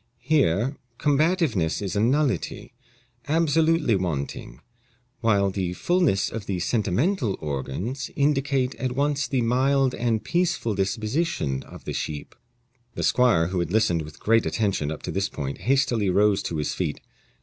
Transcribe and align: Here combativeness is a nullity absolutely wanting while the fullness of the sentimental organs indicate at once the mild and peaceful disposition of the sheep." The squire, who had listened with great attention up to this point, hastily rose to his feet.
Here 0.17 0.77
combativeness 0.97 1.79
is 1.79 1.95
a 1.95 1.99
nullity 1.99 2.73
absolutely 3.27 3.95
wanting 3.95 4.59
while 5.19 5.51
the 5.51 5.73
fullness 5.73 6.31
of 6.31 6.47
the 6.47 6.57
sentimental 6.59 7.37
organs 7.39 8.09
indicate 8.15 8.73
at 8.77 8.93
once 8.93 9.27
the 9.27 9.41
mild 9.43 9.93
and 9.93 10.23
peaceful 10.23 10.73
disposition 10.73 11.61
of 11.61 11.85
the 11.85 11.93
sheep." 11.93 12.33
The 12.95 13.03
squire, 13.03 13.49
who 13.49 13.59
had 13.59 13.71
listened 13.71 14.01
with 14.01 14.19
great 14.19 14.47
attention 14.47 14.91
up 14.91 15.03
to 15.03 15.11
this 15.11 15.29
point, 15.29 15.59
hastily 15.59 16.09
rose 16.09 16.41
to 16.41 16.57
his 16.57 16.73
feet. 16.73 16.99